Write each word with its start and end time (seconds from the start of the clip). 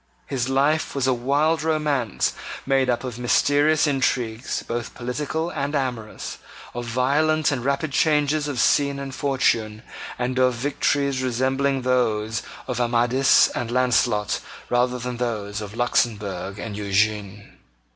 His 0.25 0.49
life 0.49 0.95
was 0.95 1.05
a 1.05 1.13
wild 1.13 1.61
romance 1.61 2.33
made 2.65 2.89
up 2.89 3.03
of 3.03 3.19
mysterious 3.19 3.85
intrigues, 3.85 4.63
both 4.67 4.95
political 4.95 5.51
and 5.51 5.75
amorous, 5.75 6.39
of 6.73 6.85
violent 6.85 7.51
and 7.51 7.63
rapid 7.63 7.91
changes 7.91 8.47
of 8.47 8.59
scene 8.59 8.97
and 8.97 9.13
fortune, 9.13 9.83
and 10.17 10.39
of 10.39 10.55
victories 10.55 11.21
resembling 11.21 11.83
those 11.83 12.41
of 12.67 12.81
Amadis 12.81 13.47
and 13.49 13.69
Launcelot 13.69 14.39
rather 14.71 14.97
than 14.97 15.17
those 15.17 15.61
of 15.61 15.75
Luxemburg 15.75 16.57
and 16.57 16.75
Eugene. 16.75 17.59